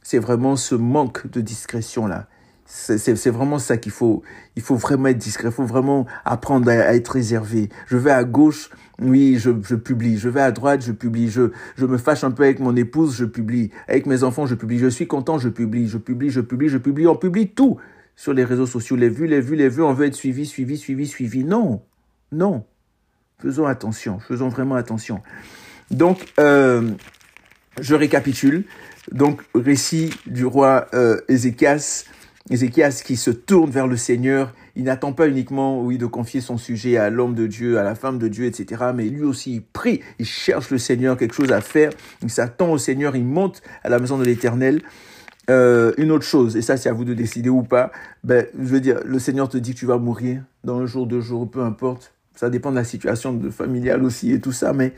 [0.03, 2.27] c'est vraiment ce manque de discrétion-là.
[2.67, 4.23] C'est vraiment ça qu'il faut.
[4.55, 5.49] Il faut vraiment être discret.
[5.49, 7.69] Il faut vraiment apprendre à, être réservé.
[7.85, 10.17] Je vais à gauche, oui, je, je, publie.
[10.17, 11.29] Je vais à droite, je publie.
[11.29, 13.69] Je, je me fâche un peu avec mon épouse, je publie.
[13.87, 14.79] Avec mes enfants, je publie.
[14.79, 15.87] Je suis content, je publie.
[15.87, 17.05] Je publie, je publie, je publie.
[17.05, 17.77] On publie tout
[18.15, 18.95] sur les réseaux sociaux.
[18.95, 19.83] Les vues, les vues, les vues.
[19.83, 21.43] On veut être suivi, suivi, suivi, suivi.
[21.43, 21.83] Non,
[22.31, 22.63] non.
[23.39, 24.19] Faisons attention.
[24.19, 25.21] Faisons vraiment attention.
[25.91, 26.91] Donc, euh,
[27.79, 28.63] je récapitule.
[29.11, 32.05] Donc, récit du roi euh, Ézéchias.
[32.49, 34.53] Ézéchias qui se tourne vers le Seigneur.
[34.75, 37.95] Il n'attend pas uniquement, oui, de confier son sujet à l'homme de Dieu, à la
[37.95, 38.85] femme de Dieu, etc.
[38.93, 40.01] Mais lui aussi, il prie.
[40.19, 41.91] Il cherche le Seigneur, quelque chose à faire.
[42.21, 43.15] Il s'attend au Seigneur.
[43.15, 44.81] Il monte à la maison de l'Éternel.
[45.49, 47.91] Euh, une autre chose, et ça c'est à vous de décider ou pas,
[48.23, 51.05] ben, je veux dire, le Seigneur te dit que tu vas mourir dans un jour,
[51.05, 52.13] deux jours, peu importe.
[52.33, 54.93] Ça dépend de la situation familiale aussi et tout ça, mais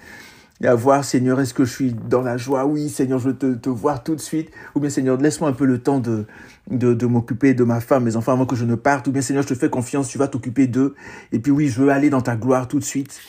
[0.62, 2.66] et à voir, Seigneur, est-ce que je suis dans la joie?
[2.66, 4.50] Oui, Seigneur, je veux te, te voir tout de suite.
[4.74, 6.26] Ou bien, Seigneur, laisse-moi un peu le temps de,
[6.72, 9.08] de, de m'occuper de ma femme, mes enfants, avant que je ne parte.
[9.08, 10.96] Ou bien, Seigneur, je te fais confiance, tu vas t'occuper d'eux.
[11.32, 13.20] Et puis, oui, je veux aller dans ta gloire tout de suite.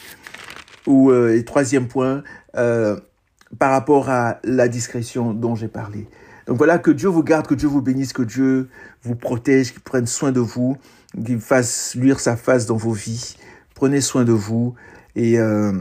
[0.87, 2.23] Ou, euh, et troisième point,
[2.57, 2.99] euh,
[3.59, 6.09] par rapport à la discrétion dont j'ai parlé.
[6.47, 8.71] Donc voilà, que Dieu vous garde, que Dieu vous bénisse, que Dieu
[9.03, 10.79] vous protège, qu'il prenne soin de vous,
[11.27, 13.37] qu'il fasse luire sa face dans vos vies.
[13.75, 14.75] Prenez soin de vous
[15.15, 15.39] et...
[15.39, 15.73] Euh,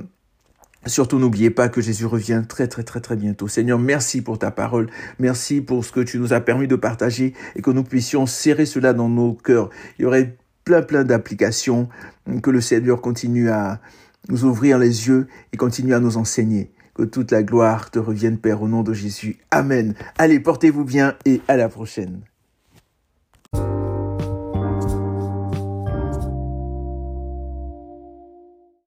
[0.88, 3.48] Surtout n'oubliez pas que Jésus revient très très très très bientôt.
[3.48, 4.90] Seigneur, merci pour ta parole.
[5.20, 8.66] Merci pour ce que tu nous as permis de partager et que nous puissions serrer
[8.66, 9.70] cela dans nos cœurs.
[10.00, 11.90] Il y aurait plein plein d'applications
[12.42, 13.80] que le Seigneur continue à
[14.30, 16.72] nous ouvrir les yeux et continue à nous enseigner.
[16.96, 19.38] Que toute la gloire te revienne, Père, au nom de Jésus.
[19.52, 19.94] Amen.
[20.18, 22.22] Allez, portez-vous bien et à la prochaine.